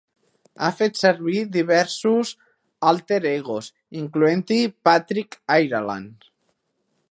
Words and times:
Ha 0.61 0.69
fet 0.77 0.95
servir 1.01 1.41
diversos 1.55 2.31
'alter 2.91 3.21
egos', 3.33 3.69
incloent-hi 4.01 4.59
Patrick 4.89 5.41
Ireland. 5.61 6.27